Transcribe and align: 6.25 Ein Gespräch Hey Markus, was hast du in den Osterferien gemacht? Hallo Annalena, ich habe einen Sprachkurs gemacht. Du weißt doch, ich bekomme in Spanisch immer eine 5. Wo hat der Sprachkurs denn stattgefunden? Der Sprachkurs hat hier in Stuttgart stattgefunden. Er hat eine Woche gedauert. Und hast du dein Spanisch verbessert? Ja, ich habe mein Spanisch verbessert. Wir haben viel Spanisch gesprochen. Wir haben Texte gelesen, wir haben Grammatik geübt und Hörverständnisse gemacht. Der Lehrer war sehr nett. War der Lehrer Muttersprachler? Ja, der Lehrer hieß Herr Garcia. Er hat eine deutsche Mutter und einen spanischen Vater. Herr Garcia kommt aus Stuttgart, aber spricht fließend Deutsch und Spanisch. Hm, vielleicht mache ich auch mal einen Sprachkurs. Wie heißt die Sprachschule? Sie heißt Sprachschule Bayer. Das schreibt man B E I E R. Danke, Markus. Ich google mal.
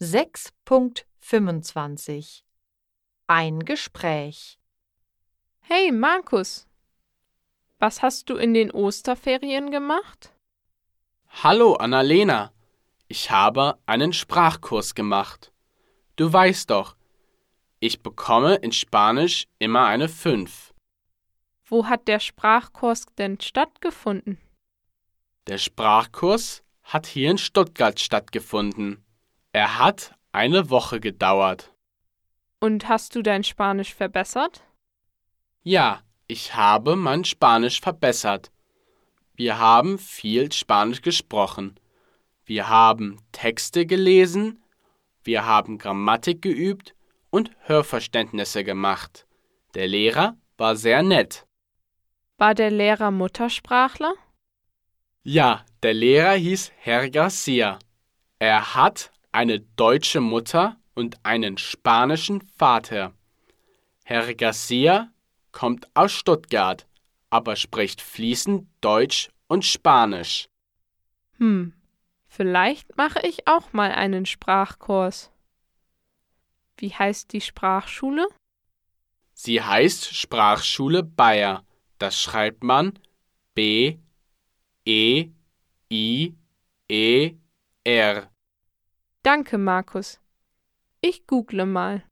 6.25 0.00 2.42
Ein 3.26 3.64
Gespräch 3.64 4.60
Hey 5.58 5.90
Markus, 5.90 6.68
was 7.80 8.00
hast 8.00 8.30
du 8.30 8.36
in 8.36 8.54
den 8.54 8.70
Osterferien 8.70 9.72
gemacht? 9.72 10.32
Hallo 11.42 11.74
Annalena, 11.74 12.52
ich 13.08 13.32
habe 13.32 13.76
einen 13.86 14.12
Sprachkurs 14.12 14.94
gemacht. 14.94 15.52
Du 16.14 16.32
weißt 16.32 16.70
doch, 16.70 16.94
ich 17.80 18.00
bekomme 18.00 18.54
in 18.54 18.70
Spanisch 18.70 19.48
immer 19.58 19.86
eine 19.86 20.08
5. 20.08 20.74
Wo 21.64 21.86
hat 21.86 22.06
der 22.06 22.20
Sprachkurs 22.20 23.06
denn 23.18 23.40
stattgefunden? 23.40 24.38
Der 25.48 25.58
Sprachkurs 25.58 26.62
hat 26.84 27.08
hier 27.08 27.32
in 27.32 27.38
Stuttgart 27.38 27.98
stattgefunden. 27.98 29.04
Er 29.52 29.78
hat 29.78 30.14
eine 30.32 30.70
Woche 30.70 31.00
gedauert. 31.00 31.72
Und 32.60 32.88
hast 32.88 33.14
du 33.14 33.22
dein 33.22 33.44
Spanisch 33.44 33.94
verbessert? 33.94 34.62
Ja, 35.62 36.02
ich 36.26 36.54
habe 36.54 36.96
mein 36.96 37.24
Spanisch 37.24 37.80
verbessert. 37.80 38.50
Wir 39.34 39.58
haben 39.58 39.98
viel 39.98 40.52
Spanisch 40.52 41.00
gesprochen. 41.00 41.78
Wir 42.44 42.68
haben 42.68 43.20
Texte 43.32 43.86
gelesen, 43.86 44.62
wir 45.22 45.44
haben 45.44 45.78
Grammatik 45.78 46.42
geübt 46.42 46.94
und 47.30 47.50
Hörverständnisse 47.60 48.64
gemacht. 48.64 49.26
Der 49.74 49.86
Lehrer 49.86 50.36
war 50.56 50.74
sehr 50.74 51.02
nett. 51.02 51.46
War 52.38 52.54
der 52.54 52.70
Lehrer 52.70 53.10
Muttersprachler? 53.10 54.14
Ja, 55.22 55.64
der 55.82 55.94
Lehrer 55.94 56.32
hieß 56.32 56.72
Herr 56.78 57.10
Garcia. 57.10 57.78
Er 58.38 58.74
hat 58.74 59.12
eine 59.38 59.60
deutsche 59.60 60.20
Mutter 60.20 60.80
und 60.96 61.24
einen 61.24 61.58
spanischen 61.58 62.40
Vater. 62.40 63.14
Herr 64.02 64.34
Garcia 64.34 65.12
kommt 65.52 65.86
aus 65.94 66.10
Stuttgart, 66.10 66.88
aber 67.30 67.54
spricht 67.54 68.00
fließend 68.00 68.68
Deutsch 68.80 69.30
und 69.46 69.64
Spanisch. 69.64 70.48
Hm, 71.36 71.72
vielleicht 72.26 72.96
mache 72.96 73.24
ich 73.24 73.46
auch 73.46 73.72
mal 73.72 73.92
einen 73.92 74.26
Sprachkurs. 74.26 75.30
Wie 76.76 76.92
heißt 76.92 77.32
die 77.32 77.40
Sprachschule? 77.40 78.26
Sie 79.34 79.62
heißt 79.62 80.16
Sprachschule 80.16 81.04
Bayer. 81.04 81.64
Das 81.98 82.20
schreibt 82.20 82.64
man 82.64 82.98
B 83.54 83.98
E 84.84 85.28
I 85.92 86.34
E 86.88 87.34
R. 87.84 88.32
Danke, 89.28 89.58
Markus. 89.58 90.22
Ich 91.02 91.26
google 91.26 91.66
mal. 91.66 92.02